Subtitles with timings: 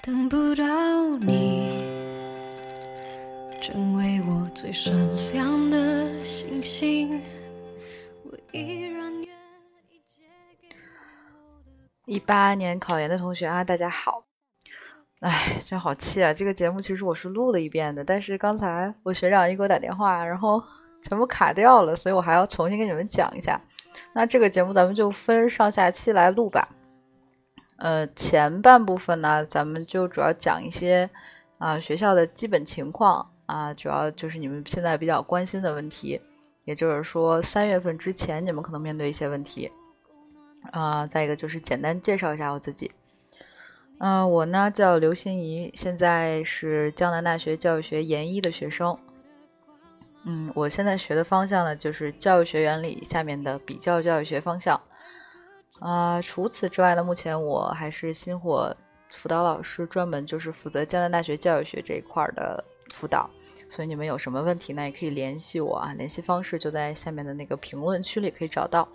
[0.00, 0.64] 等不到
[1.18, 1.82] 你，
[3.60, 4.94] 成为我最闪
[5.32, 7.20] 亮的星星。
[8.22, 9.24] 我依然愿
[9.90, 10.22] 意借
[10.62, 10.68] 给
[12.06, 14.24] 一八年考研的同学啊，大家好。
[15.20, 16.32] 哎，真好气啊！
[16.32, 20.62] 这个节目其实我是录了一遍的，但是刚才我学长一给我打电话，然后
[21.02, 23.60] 全部卡掉了，所以我还要重新给你们讲一下。
[24.12, 26.68] 那这个节目咱们就分上下期来录吧。
[27.78, 31.08] 呃，前半部分呢，咱们就主要讲一些
[31.58, 36.20] 啊、学校的基本情况啊，主要就是你们现在比较关心的问题，
[36.64, 39.70] 也就是说三月份之前你们可能面对一些问题。
[40.72, 42.90] 啊、再一个就是简单介绍一下我自己。
[43.98, 48.98] 嗯、我呢叫刘欣怡，现在是江南大学教育学研一的学生。
[50.24, 54.80] 嗯，我现在学的方向呢就是教育学原理下面的比较教育学方向。
[55.80, 58.74] 啊、除此之外呢，目前我还是星火
[59.10, 62.62] 辅导老师，专门就是负责江南大学教育学这一块的
[62.92, 63.30] 辅导。
[63.68, 68.88] 所以你们有什么问题呢，也可以联系我啊，联系方式就在下面的那个评论区里可以找到。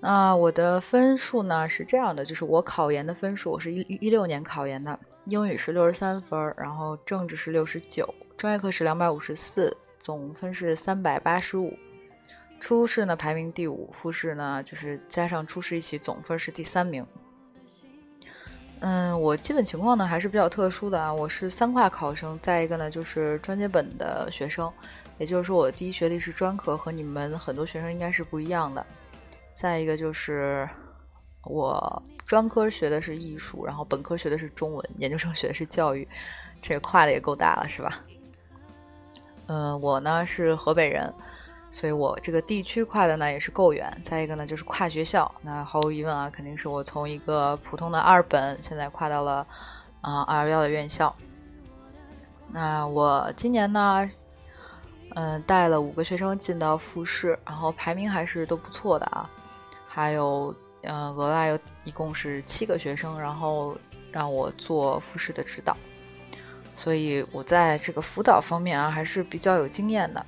[0.00, 11.76] 那、我的分数呢是这样的，就是我考研的分数，我是一一六年考研的，英语是六十三分，然后政治是六十九，专业课是两百五十四，总分是三百八十五。
[12.58, 17.06] 初试呢排名第五，复试呢就是加上初试一起，总分是第三名。
[18.80, 24.70] 嗯，我基本情况呢还是比较特殊的啊，我是三跨考生，再一个呢就是专接本的学生，
[25.18, 28.84] 也就是说我第一学历是专科，和你们很多学生应该是不一样的。
[29.54, 30.68] 再一个就是
[31.44, 36.06] 我专科学的是艺术，然后本科学的是中文，研究生学的是教育，
[36.60, 38.04] 这跨的也够大了，是吧？
[39.46, 41.10] 嗯，我呢是河北人，
[41.76, 43.94] 所以我这个地区跨的呢也是够远。
[44.02, 49.46] 再一个呢就是跨学校，那毫无疑问啊，肯定是我从一个普通的二本，现在跨到了
[50.00, 51.14] 啊二幺幺的院校。
[52.48, 54.08] 那我今年呢，
[55.16, 59.28] 嗯、带了五个学生进到复试，然后排名还是都不错的啊。
[59.86, 63.76] 还有，呃，额外有一共是七个学生，然后
[64.10, 65.76] 让我做复试的指导，
[66.74, 70.24] 所以我在这个辅导方面啊还是比较有经验的。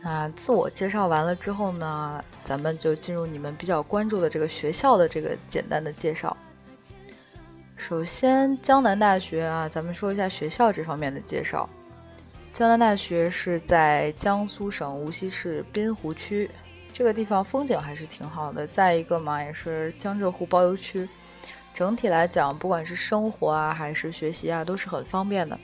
[0.00, 6.36] 那自我介绍完了之后呢，咱们就进入你们比较关注的这个学校的这个简单的介绍。
[7.76, 11.68] 首先，江南大学啊，咱们说一下学校这方面的介绍。
[12.52, 16.50] 江南大学是在江苏省无锡市滨湖区，
[16.92, 18.66] 这个地方风景还是挺好的。
[18.66, 21.08] 再一个嘛，也是江浙沪包邮区，
[21.74, 25.58] 整体来讲，不管是生活啊还是学习啊，都是很方便的。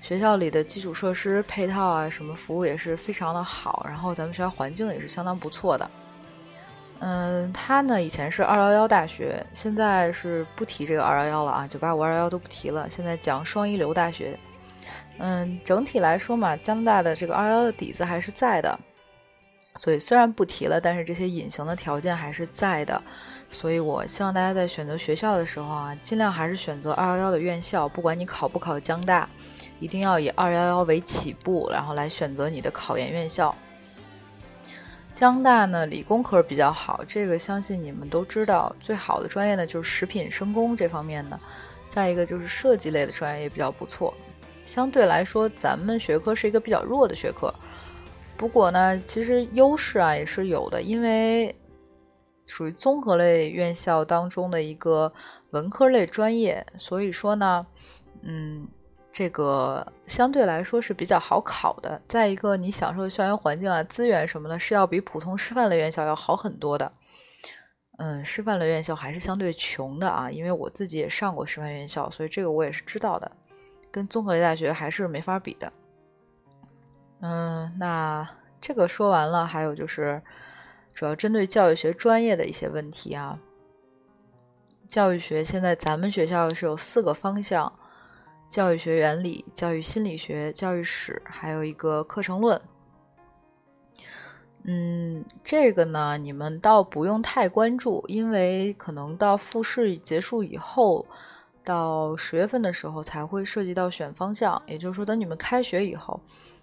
[0.00, 5.90] 学校里的基础设施配套啊，什么服务也是非常的好，然后咱们学校环境也是相当不错的。
[7.00, 14.38] 嗯，它呢以前是二幺幺大学，现在是不提这个二幺幺了啊，九八五二幺幺都不提了，现在讲双一流大学。
[15.18, 18.78] 嗯，整体来说嘛，江大的这个二幺幺的底子还是在的，
[19.76, 23.00] 所以虽然不提了，但是这些隐形的条件还是在的。
[23.50, 29.28] 所以我希望大家在选择学校的时候啊，尽量还是选择二幺幺的院校，不管你考不考江大，
[29.80, 33.54] 一定要以二幺幺为起步，然后来选择你的考研院校。
[35.12, 38.74] 江大呢，理工科比较好，这个相信你们都知道。
[38.78, 41.40] 最好的专业呢，就是食品生工这方面的，
[41.86, 44.14] 再一个就是设计类的专业也比较不错。
[44.64, 47.52] 相对来说，咱们学科是一个比较弱的学科。
[48.36, 51.52] 不过呢，其实优势啊也是有的，因为
[52.46, 55.12] 属于综合类院校当中的一个
[55.50, 57.66] 文科类专业，所以说呢，
[58.22, 58.68] 嗯，
[59.18, 62.00] 这个相对来说是比较好考的。
[62.06, 66.92] 再一个，你享受校园环境啊、资源什么的，是要比普通师范类院校要好很多的。
[67.98, 73.28] 嗯，师范类院校还是相对穷的啊，因为我自己也上过师范院校，所以这个我也是知道的。
[73.90, 75.72] 跟综合类大学还是没法比的。
[77.18, 78.24] 嗯，那
[78.60, 80.22] 这个说完了，还有就是
[80.94, 83.36] 主要针对教育学专业的一些问题啊。
[84.86, 87.72] 教育学现在咱们学校是有四个方向：
[88.48, 92.60] 教育学原理、教育心理学、教育史，还有一个课程论。
[94.64, 101.06] 嗯，这个呢，你们倒不用太关注，因为可能到复试结束以后。
[101.64, 106.18] 到十月份的时候才会涉及到选方向，也就是说，等你们开学以后，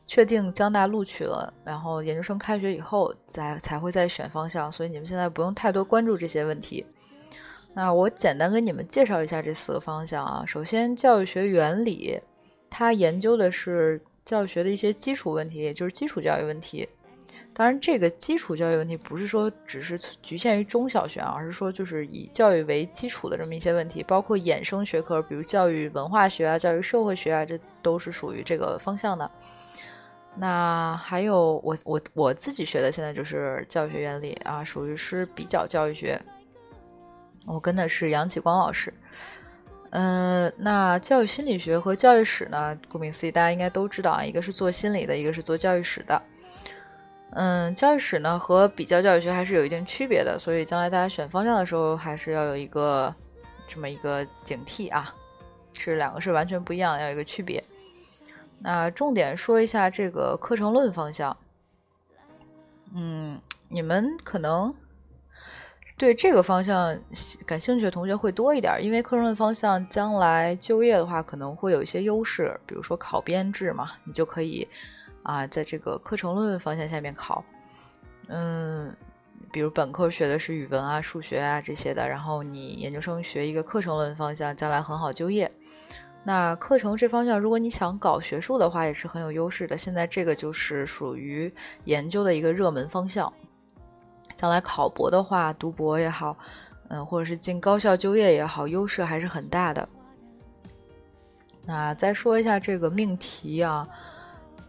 [0.07, 6.83] 确定江大录取了，然后研究生开学以后再才会再选方向，所以你们现在不用太多关注这些问题。
[7.77, 10.45] 那我简单跟你们介绍一下这四个方向啊。
[10.45, 12.17] 首先，教育学原理，
[12.69, 16.87] 它研究的是教育学的一些基础问题，也就是基础教育问题。
[17.53, 29.29] 当然，这个基础教育问题不是说只是局限于中小学，而是说就是以教育为基础的这么一些问题，包括衍生学科，比如教育文化学啊、教育社会学啊，这都是属于这个方向的。
[30.37, 36.21] 那还有我我我自己学的现在就是教育学原理啊，属于是比较教育学。
[37.45, 38.93] 我跟的是杨启光老师。
[39.91, 42.77] 嗯，那教育心理学和教育史呢？
[42.89, 46.21] 顾名思义，大家应该都知道啊，一个是做心理的，一个是做教育史的。
[47.31, 53.13] 嗯，教育史呢和比较教育学还是有一定区别的，所以将来大家选方向的时候还是要有一个
[53.65, 55.15] 这么一个警惕啊，
[55.71, 57.63] 是两个是完全不一样，要有一个区别。
[58.59, 61.37] 那重点说一下这个课程论方向。
[62.93, 63.39] 嗯，
[63.69, 64.75] 你们可能。
[65.97, 66.97] 对这个方向
[67.45, 74.67] 感兴趣的同学会多一点，因为课程论方向将来就业的话可能会有一些优势，比如说考编制嘛，你就可以
[75.23, 77.43] 啊在这个课程论方向下面考。
[78.27, 78.93] 嗯，
[79.53, 85.49] 比如本科学的是语文啊、数学啊这些的，然后你研究生学一个课程论方向，将来很好就业。
[86.25, 89.77] 那课程这方向，如果你想搞学术的话，也是很有优势的。
[89.77, 91.53] 现在这个就是属于
[91.85, 93.31] 研究的一个热门方向。
[94.35, 96.35] 将来考博的话，读博也好，
[96.89, 99.87] 嗯，或者是进高校就业也好，优势还是很大的。
[101.65, 103.87] 那再说一下这个命题啊，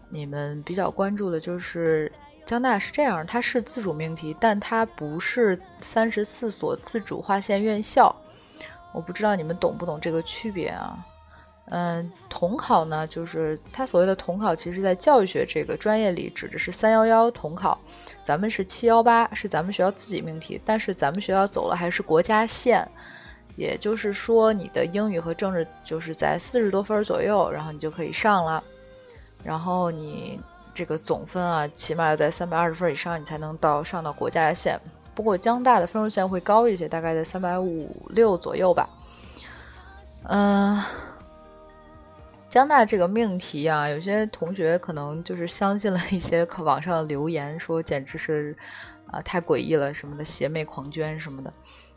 [0.09, 2.11] 你们比较关注的就是
[2.45, 8.15] 江大是这样，它是自主命题，但它不是三十四所自主划线院校。
[8.95, 10.97] 我不知道你们懂不懂这个区别啊？
[11.69, 17.77] 嗯，统考呢，就是它所谓的统考，其实在教育学这个专业里指的是三幺幺统考。
[18.23, 22.87] 咱们是七幺八，是咱们学校自己命题，但是咱们学校走了还是国家线，
[23.57, 28.63] 也就是说你的英语和政治就是在四十多分左右，然后你就可以上了，
[29.43, 30.41] 然后你
[30.73, 34.81] 这个总分啊，起码要在三百二十分以上，你才能到上到国家线。
[35.17, 38.89] 不过江大的分数线会高一些，大概在三百五六左右吧。
[40.25, 40.81] 嗯。
[42.49, 48.57] 江大这个命题啊，有些同学可能就是相信了一些网上的留言，说简直是
[49.11, 51.53] 啊太诡异了什么的，邪魅狂狷什么的。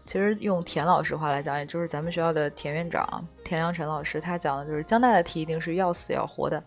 [0.06, 6.62] 其实用田老师话来讲，也就是咱们学校的田院长田良辰老师，他讲的就是江大的题一定是要死要活的，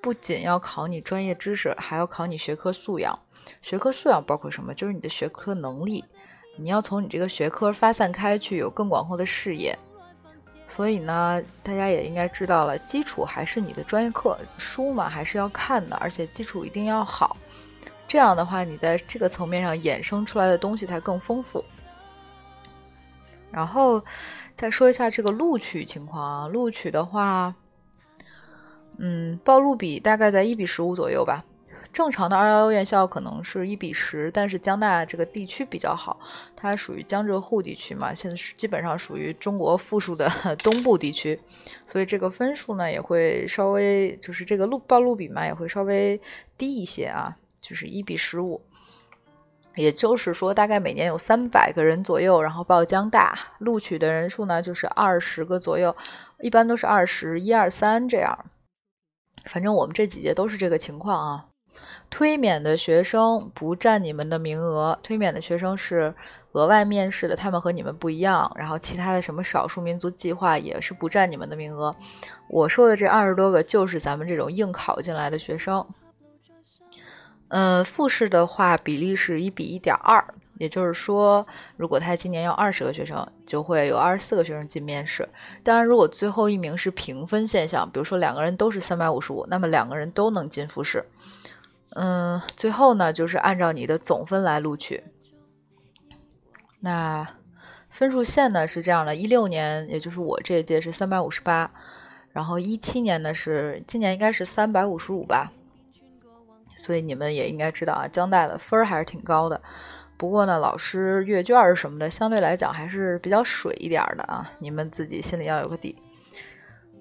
[0.00, 3.16] 不仅要考你专业知识，还要考你学科素养。
[3.60, 4.72] 学科素养包括什么？
[4.72, 6.02] 就是你的学科能力，
[6.56, 9.78] 你要从你这个学科发散开去，有更广阔的视野。
[10.70, 17.36] 所以呢，大家也应该知道了，基础还是你的专业课书嘛，还是要看的，而且基础一定要好。
[18.06, 21.64] 这样的话，你在这个层面上衍生出来的东西才更丰富。
[23.50, 24.00] 然后
[24.54, 27.52] 再说一下这个录取情况啊，录取的话，
[28.98, 31.44] 嗯，报录比大概在一比十五左右吧。
[31.92, 36.18] 正常的二幺幺院校可能是一比十，但是江大这个地区比较好，
[36.54, 40.30] 它属于江浙沪地区嘛，现在是基本上属于中国附属的
[40.62, 41.38] 东部地区，
[41.86, 46.18] 所以这个分数呢也会稍微就是这个录报录比嘛也会稍微
[46.56, 48.62] 低一些啊，就是一比十五，
[49.74, 55.94] 也就是说大概每年有三百个人左右，然后报江大录取的人数呢就是二十个左右，
[56.40, 58.46] 一般都是二十一二三这样，
[59.46, 61.46] 反正我们这几届都是这个情况啊。
[62.08, 66.14] 推免的学生不占你们的名额，推免的学生是
[66.52, 68.50] 额外面试的，他们和你们不一样。
[68.56, 71.94] 然后其他的什么少数民族计划也是不占你们的名额。
[72.48, 75.86] 我说的这二十多个就是咱们这种硬考进来的学生。
[77.48, 80.24] 嗯，复试的话比例是一比一点二，
[80.58, 81.44] 也就是说，
[81.76, 85.28] 如果他今年要二十个学生，就会有二十四个学生进面试。
[85.64, 91.04] 当然，如果最后一名是平分现象，比如说两个人都是三百五十五，那么两个人都能进复试。
[91.96, 95.02] 嗯，最后呢，就是按照你的总分来录取。
[96.80, 97.26] 那
[97.88, 101.70] 分数线呢是这样的：一六年，也就是我这一届是三百五十八，
[102.32, 105.52] 然后一七年呢是今年应该是三百五十五吧。
[106.76, 109.60] 所以你们也应该知道啊，江大的分儿还是挺高的。
[110.16, 115.96] 不过呢，老师阅卷什么的，相对来讲还是比较水一点的啊，你们自己心里要有个底。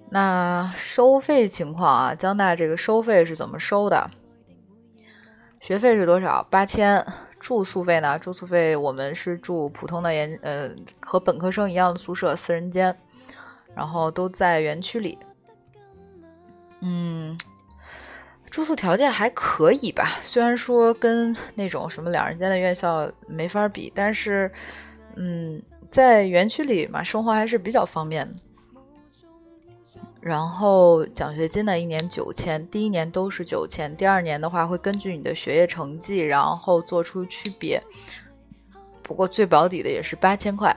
[0.10, 4.10] 那收费情况啊，江大这个收费是怎么收的？
[5.60, 6.46] 学费是多少？
[6.50, 7.06] 八千。
[7.40, 8.20] 住宿费呢？
[8.20, 12.94] 住宿费我们是住普通的研，呃，和本科生一样的宿舍，四人间，
[13.74, 15.18] 然后都在园区里。
[16.82, 17.40] 嗯，
[18.50, 20.18] 住宿条件还可以吧？
[20.20, 24.52] 虽然说跟那种什么两人间的院校没法比，但是，
[25.16, 28.34] 嗯，在园区里嘛，生活还是比较方便的。
[30.22, 37.82] 然后奖学金呢，一年九千，第一年都是九千，第二年的话会根据你的学业成绩，然后做出区别。
[39.02, 40.76] 不过最保底的也是八千块。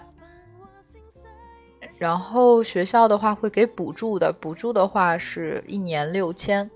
[1.99, 6.69] 然后学校的话会给补助的，补助的话是一年六千，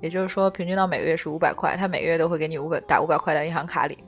[0.00, 3.98] 也就是说平均到每个月是五百块，他每个月都会给你五百打五百块在银行卡里。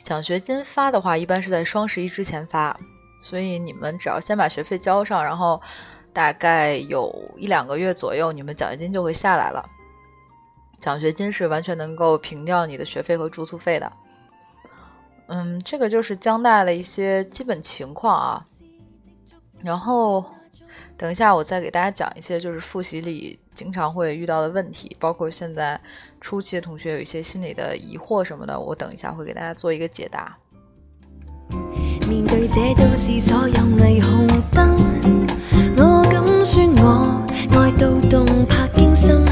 [0.00, 2.78] 奖学金发的话，一般是在双十一之前发，
[3.22, 5.58] 所以你们只要先把学费交上，然后
[6.14, 9.68] 大概有一两个月左右，你们奖学金就会下来了。
[10.78, 13.92] 奖学金是完全能够平掉你的学费和住宿费的。
[15.26, 18.46] 嗯，这个就是江大的一些基本情况啊。
[19.62, 20.24] 然后
[20.96, 25.80] 等一下，我再给大家讲一些就是复习里经常会遇到的问题，包括现在
[26.20, 30.36] 初期的同学有一些心理的疑惑什么的，我等一下会给大家做一个解答。
[32.06, 35.23] 面对这都市所有霓虹灯，
[37.84, 39.22] 到動魄驚心，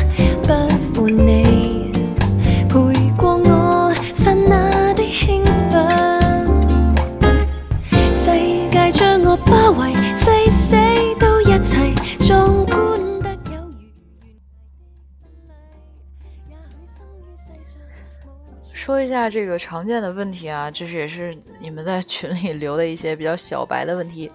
[0.43, 0.53] 不
[0.93, 1.91] 負你。
[2.69, 2.77] 陪
[3.17, 5.75] 過我剎那的興奮，
[8.13, 8.27] 世
[8.71, 10.77] 界將我包圍，誓死
[11.19, 13.81] 都一齊壯觀得有如
[16.51, 17.81] 也許生於世上
[18.47, 24.31] 無说一下这个常見的問題啊，这是也是你們在群里留的一些比較小白的問題，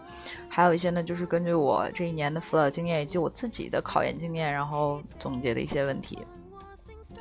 [0.57, 6.17] 还有一些呢，就是根据我这一年的辅导经验以及我自己的考研经验，然后总结的一些问题。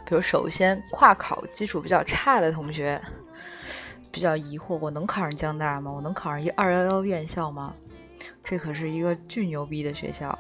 [0.07, 2.99] 比如首先跨考基础比较差的同学，
[4.11, 5.93] 比较疑惑，我能考上江大吗？
[5.93, 7.75] 我能考上一二幺幺院校吗？
[8.43, 10.39] 这可是一个巨牛逼的学校。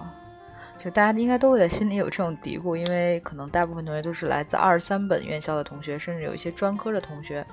[0.78, 7.46] 就大家应该都会在心里有这种嘀咕，因为可能大部分同学都是来自二三本院校的同学，甚至有一些专科的同学。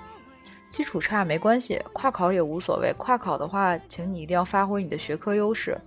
[0.73, 2.91] 基础差没关系，跨考也无所谓。
[2.97, 5.77] 跨考的话，请你一定要发挥你的学科优势。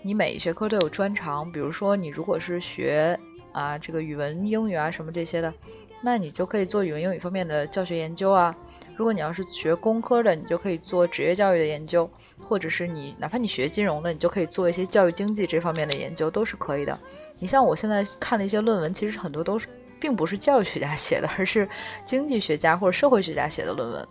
[0.00, 3.18] 你每一学科都有专长，比如说你如果是学
[3.50, 5.52] 啊这个语文、英语啊什么这些的，
[6.00, 8.54] 那你就可以做语文、英语方面的教学研究啊。
[8.94, 12.08] 如果你要是学工科的，你就可以做职业教育的研究。
[12.40, 16.96] 或者是你哪怕你学金融的，你就可以做一些教育经济这方面的研究，都是可以的。
[17.40, 19.66] 你像我现在看的一些论文，其实很多都是
[19.98, 21.68] 并不是教育学家写的，而是
[22.04, 24.08] 经济学家或者社会学家写的论文。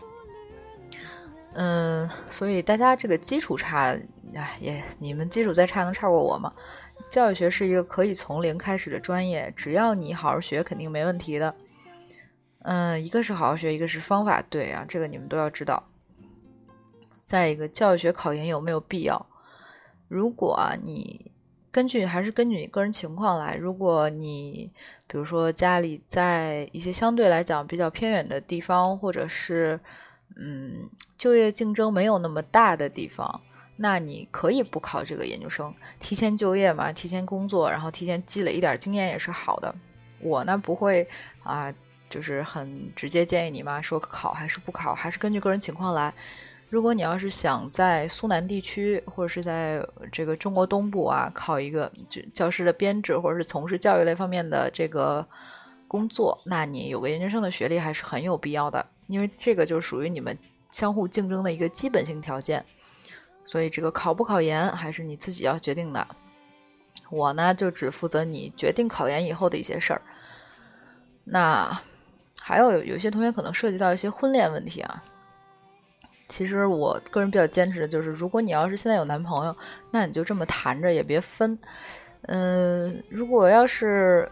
[1.59, 3.97] 嗯，所以大家这个基础差，
[4.35, 6.53] 哎，也你们基础再差能差过我吗？
[7.09, 11.55] 教育学是一个可以从零开始的专业，只要你好好学，肯定没问题的。
[12.59, 15.83] 嗯，一个是好好学，一个是方法对啊，这个你们都要知道。
[17.25, 19.25] 再一个，教育学考研有没有必要？
[20.07, 21.31] 如果，你
[21.71, 23.55] 根据还是根据你个人情况来。
[23.55, 24.71] 如果你
[25.07, 29.79] 比如说家里在一些相对来讲比较偏远的地方，或者是
[30.35, 33.41] 嗯就业竞争没有那么大的地方，
[33.77, 39.73] 那你可以不考这个研究生，提前就业嘛，提前工作，然后提前积累一点经验也是好的。
[40.19, 41.07] 我呢不会
[41.43, 41.73] 啊，
[42.09, 46.13] 就是很直接建议你嘛，说考还是不考，还是根据个人情况来。
[46.69, 49.81] 如果你要是想在苏南地区或者是在
[50.11, 55.25] 这个中国东部啊考一个就教师的编制，或者是从事教育类方面的这个
[55.87, 60.37] 工作，那你有个研究生的学历还是很有必要的，因为这个就属于你们
[60.71, 62.63] 相互竞争的一个基本性条件。
[63.45, 66.05] 所以这个考不考研还是你自己要决定的。
[67.09, 70.01] 我呢就只负责你决定考研以后的一些事儿。
[71.23, 71.81] 那
[72.39, 75.01] 还有有些同学可能涉及到一些婚恋问题啊。
[76.27, 79.55] 其实我个人比较坚持的就是，如果你要是现在有男朋友，
[79.91, 81.57] 那你就这么谈着，也别分。
[82.23, 84.29] 嗯，如果要是，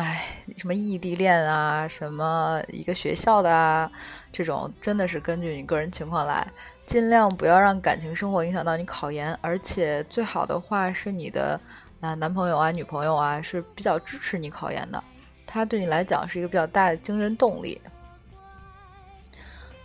[0.00, 0.24] 哎，
[0.56, 3.90] 什么异地恋啊，什么一个学校的啊，
[4.32, 6.46] 这种真的是根据你个人情况来，
[6.86, 9.36] 尽量不要让感情生活影响到你考研。
[9.42, 11.60] 而且最好的话是你的
[12.00, 15.04] 啊男朋友啊女朋友啊是比较支持你考研的，
[15.46, 17.78] 他对你来讲是一个比较大的精神动力。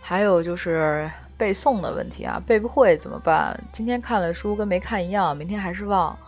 [0.00, 3.54] 还有就是背诵的问题啊，背不会怎么办？
[3.70, 6.18] 今天看了书跟没看一样，明天还是忘。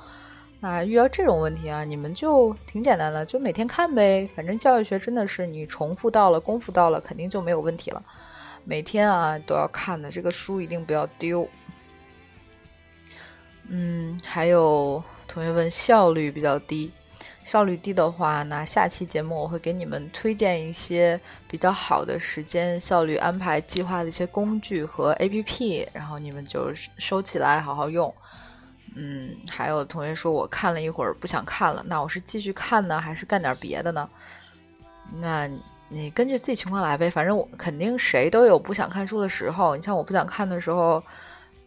[0.60, 4.28] 啊遇到这种问题啊，你们就挺简单的，就每天看呗。
[4.34, 8.02] 反正教育学真的是你重复到了，功夫到了，肯定就没有问题了。
[8.64, 11.48] 每天啊都要看的，这个书一定不要丢。
[13.68, 16.90] 嗯，还有同學問效率比较低。
[17.44, 28.12] 效率低的话，那下期节目我会给你们推荐一些比较好的时间效率安排计划的一些工具和 APP，然后你们就收起来好好用。
[29.00, 34.08] 嗯，还有同学说我看了一会儿不想看了，那我是继续看呢，还是干点别的呢？
[35.20, 35.48] 那
[35.88, 39.76] 你根据自己情况来呗，反正我肯定谁都有不想看书的时候。
[39.76, 41.02] 你像我不想看的时候。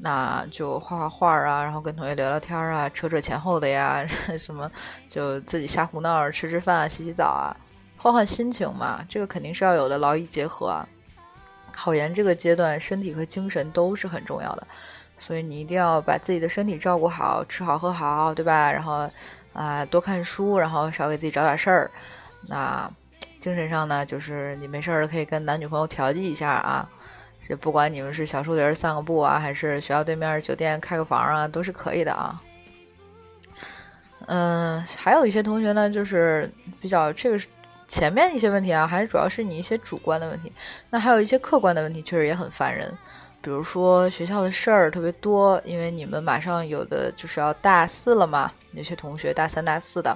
[0.04, 4.04] 那就画画画啊，然后跟同学聊聊天啊，扯扯前后的呀，
[4.36, 4.68] 什么
[5.08, 7.56] 就自己瞎胡闹，吃吃饭啊，洗洗澡啊，
[7.98, 10.84] 换换心情嘛，这个肯定是要有的，劳逸结合。
[11.72, 14.66] 考研这个阶段，身体和精神都是很重要的，
[15.22, 18.72] 所以你一定要把自己的身体照顾好，吃好喝好，对吧？
[18.72, 19.08] 然后
[19.54, 21.92] 啊，多看书，然后少给自己找点事儿。
[22.48, 22.90] 那
[23.40, 26.90] 精神上呢，就是你没事儿可以跟男女朋友调剂一下啊。
[27.48, 32.42] 这不管你们是小树林散个步啊，还是学校对面酒店开个房啊，都是可以的啊。
[34.25, 36.51] 嗯，还有一些同学呢，就是
[36.82, 37.40] 比较这个
[37.88, 40.51] 前面一些问题啊，还是主要是你一些主观的问题。
[40.90, 42.92] 那还有一些客观的问题，确实也很烦人。
[43.42, 50.16] 比如说学校的事儿特别多，因为你们马上有的就是要大四了嘛，有些同学大三、大四的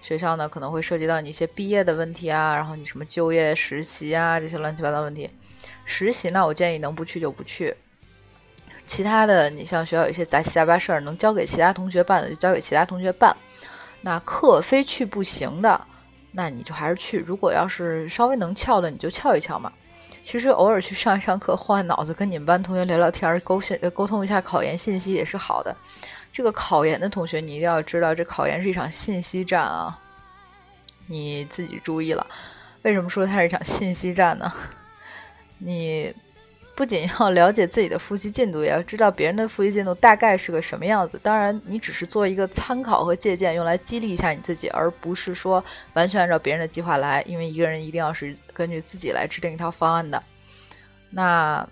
[0.00, 5.28] 学校呢，可能会涉及到你一些毕业的问题啊，然后你什么就业、实习啊这些乱七八糟问题。
[5.84, 7.74] 实习呢，我建议能不去就不去。
[8.86, 13.36] 其他的，你像学校有一些杂七杂八事儿，能交给其他同学办的就交给其他同学办。
[14.02, 15.80] 那课非去不行的，
[16.32, 17.18] 那你就还是去。
[17.18, 19.72] 如果要是稍微能翘的，你就翘一翘嘛。
[20.22, 25.74] 其实偶尔去上一上课，换脑子，跟你们班同学聊聊天，沟线沟通一下考研信息也是好的。
[26.30, 29.98] 这个考研的同学，你一定要知道，这考研是一场信息战啊，
[31.06, 32.26] 你自己注意了。
[32.82, 34.52] 为什么说它是一场信息战呢？
[35.58, 36.14] 你
[36.80, 41.20] 不仅要了解自己的复习进度，也要知道别人的复习进度大概是个什么样子。
[41.22, 47.20] 当然，你只是做一个参考和借鉴，用来激励一下你自己，而不是说完全按照别人的计划来。
[47.26, 50.22] 因为一个人一定要是根据自己来制定一套方案的。
[51.10, 51.68] 那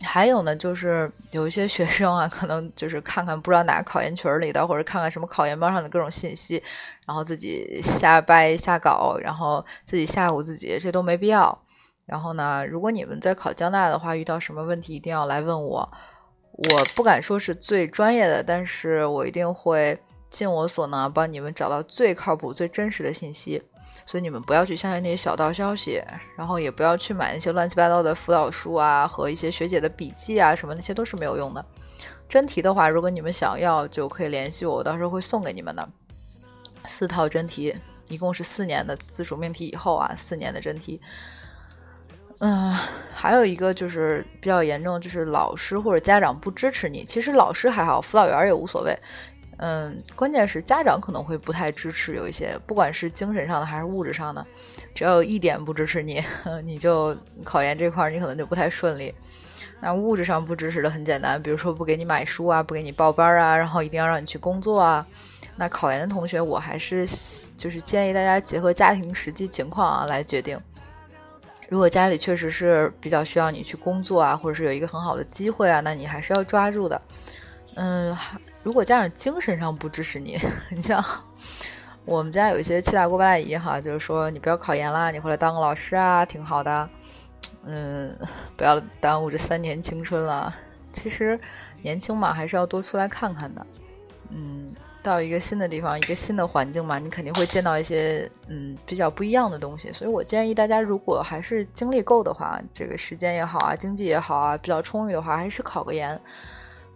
[0.00, 6.60] 还有呢，就是有一些学生啊，可能就是看看不知道哪个考研群里的，或者看看什么考研班上的各种信息，
[7.06, 11.56] 然后自己瞎掰瞎搞，然后自己吓唬自己，这都没必要。
[12.08, 15.88] 然后呢，如果你们在考江大的话，遇到什么问题一定要来问我。
[16.52, 19.96] 我不敢说是最专业的，但是我一定会
[20.30, 23.62] 尽我所能帮你们找到最靠谱、最真实的信息。
[24.06, 26.02] 所以你们不要去相信那些小道消息，
[26.34, 31.62] 然后也不要去买那些乱七八糟的辅导书啊和一些学姐的笔记啊什么，那些都是没有用的。
[32.26, 35.86] 真题的话，如果你们想要，就可以联系我，我到时候会送给你们的。
[36.86, 41.00] 四套真题，一共是四年的自主命题以后啊，四年的真题。
[42.40, 42.72] 嗯，
[43.12, 47.04] 还有一个就是比较严重，就是老师或者家长不支持你。
[47.04, 48.96] 其实老师还好，辅导员也无所谓。
[49.56, 54.46] 嗯，关键是家长可能会不太支持，有一些不管是精神上的还是物质上的，
[54.94, 56.22] 只要有一点不支持你，
[56.62, 59.12] 你就考研这块你可能就不太顺利。
[59.80, 65.04] 那物质上不支持的很简单，比如说不给你买书啊，不给你报班啊，然后一定要让你去工作啊。
[65.56, 67.04] 那考研的同学，我还是
[67.56, 70.56] 就是建议大家结合家庭实际情况啊来决定。
[71.68, 77.00] 如果家里确实是比较需要你去工作啊，或者是有一个很好的机会啊，那你还是要抓住的。
[77.74, 78.16] 嗯，
[78.62, 80.38] 如果家长精神上不支持你，
[80.70, 81.04] 你像
[82.06, 86.88] 我们家有一些七大姑八大姨哈，就是说你不要考研啦，你回来当个老师啊，挺好的。
[87.64, 88.16] 嗯，
[88.56, 90.54] 不要耽误这三年青春了。
[90.90, 91.38] 其实
[91.82, 93.66] 年轻嘛，还是要多出来看看的。
[94.30, 94.66] 嗯。
[95.08, 99.90] 到一个新的地方，一个新的环境嘛，你肯定会见到一些嗯比较不一样的东西。
[99.92, 106.20] 所以我建议大家，如果还是精力够的话，这个时间也好啊，经济也好啊，比较充裕的话，还是考个研。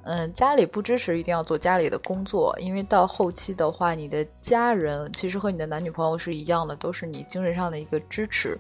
[0.04, 8.58] 嗯，家里不支持，一定要做家里的工作，因为到后期的话，你的家人其实和你的男女朋友是一样的，都是你精神上的一个支持。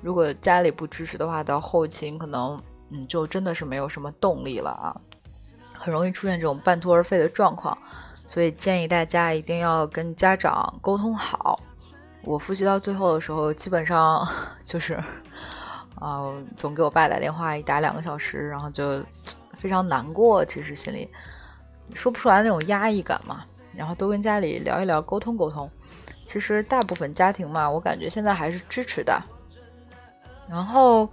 [0.00, 4.96] 如果家里不支持的话，到后期可能嗯就真的是没有什么动力了啊，
[5.74, 7.76] 很容易出现这种半途而废的状况。
[8.30, 11.58] 所以建议大家一定要跟家长沟通好。
[12.22, 14.24] 我复习到最后的时候，基本上
[14.64, 14.94] 就是，
[15.96, 19.04] 啊，总给我爸打电话，一打两个小时，然后就
[19.54, 20.44] 非常难过。
[20.44, 21.10] 其实心里
[21.92, 23.42] 说不出来那种压抑感嘛。
[23.74, 25.68] 然后多跟家里聊一聊，沟通沟通。
[26.24, 29.20] 其实大部分家庭嘛，我感觉现在还是支持的。
[30.48, 31.08] 然后，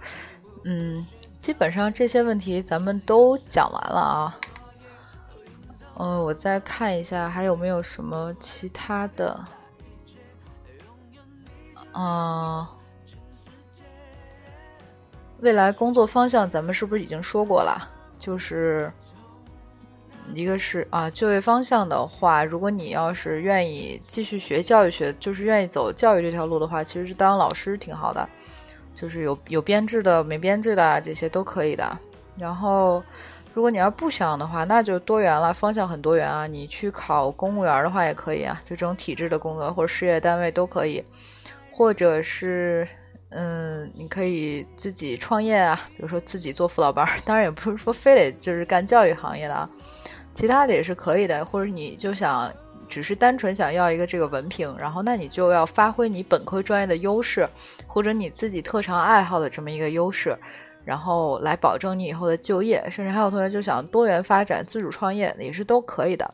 [0.62, 1.04] 嗯，
[1.40, 4.38] 基本上这些问题咱们都讲完了啊。
[6.00, 9.44] 嗯，我再看一下还有没有什么其他的。
[11.92, 12.64] 嗯，
[15.40, 17.90] 未来工作方向咱们是不是已经说过了？
[18.16, 18.92] 就是
[20.32, 28.28] 一个是啊，就业方向的话，如果你要是愿意继续学教育学，就是愿意走教育这条路的话，其实是当老师挺好的，
[28.94, 31.98] 就是有有编制的、没编制的这些都可以的。
[32.36, 33.02] 然后。
[33.58, 36.46] 如果你要不想的话，那就多元了，方向很多元啊。
[36.46, 41.02] 你去考公务员的话也可以啊，就这种体制的工作或者事业单位都可以，
[41.72, 42.86] 或者是
[43.30, 49.68] 嗯，你可以自己创业啊，比如说自己做辅导班，当然也不是说非得就是干教育行业的啊，
[50.34, 52.48] 其他的也是可以的，或者你就想
[52.86, 57.44] 只是单纯想要一个这个文凭，然后那你就要发挥你本科专业的优势，
[57.88, 60.38] 或者你自己特长爱好的这么一个优势，
[60.88, 66.26] 然后来保证你以后的就业，甚至还有同学就想多元发展、自主创业，也是都可以的，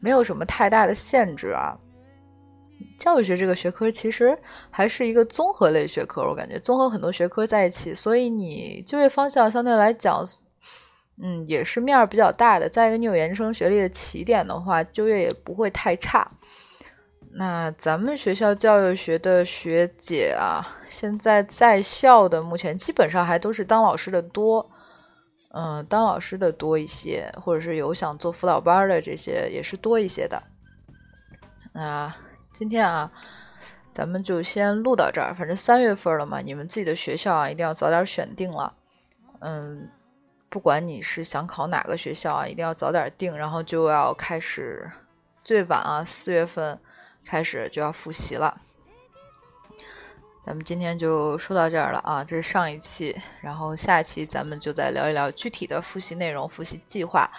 [0.00, 1.78] 没有什么太大的限制啊。
[2.98, 4.36] 教育学这个学科其实
[4.68, 10.24] 还是一个综合类学科，我感觉综合很多学科在一起，所以你就业方向相对来讲，
[11.22, 12.68] 嗯，也是面儿比较大的。
[12.68, 16.28] 再一个，你有研究生学历的起点的话，就业也不会太差。
[17.32, 24.70] 那咱们学校教育学的学姐啊，现在在校的目前基本上还都是当老师的多，
[25.52, 30.42] 嗯，当老师的多一些，或者是有想做辅导班的这些也是多一些的。
[31.72, 32.12] 那。
[32.52, 33.10] 今天啊，
[33.94, 35.32] 咱们就先录到这儿。
[35.32, 38.74] 反正三月份了嘛，你们自己的学校啊，一定要早点选定了。
[39.38, 39.88] 嗯，
[40.50, 44.90] 不管你是想考哪个学校啊，一定要早点定，然后就要开始，
[45.44, 46.76] 最晚啊四月份
[47.24, 48.60] 开始就要复习了。
[50.44, 57.30] 咱们今天就说到这儿了啊，这是上一期，然后下一期咱们就再聊一聊具体的复习内容、复习计划。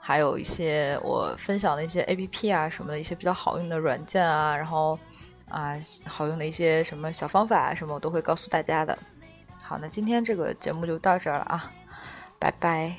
[0.00, 4.98] 还有一些我分享的一些 A P P 啊什么的一些比较好用的软件啊，然后
[5.48, 5.74] 啊
[6.04, 8.98] 好用的一些什么小方法啊什么，我都会告诉大家的。
[9.62, 11.72] 好，那今天这个节目就到这儿了啊，
[12.38, 12.96] 拜拜。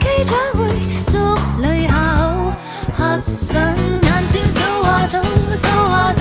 [0.00, 0.60] 机场会
[1.06, 1.18] 祝
[1.60, 2.52] 你好，
[2.96, 3.60] 合上
[4.02, 5.22] 眼睛数下数
[5.56, 5.66] 数
[6.16, 6.19] 下。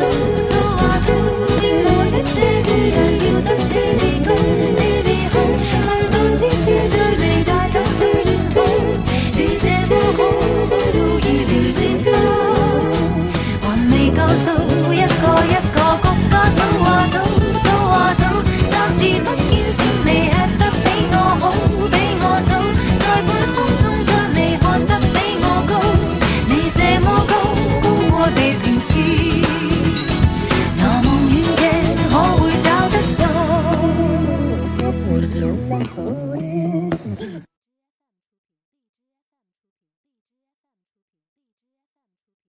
[0.00, 0.69] So.